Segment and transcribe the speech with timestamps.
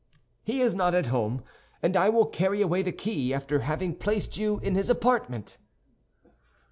[0.41, 1.43] "He is not at home,
[1.83, 5.59] and I will carry away the key, after having placed you in his apartment."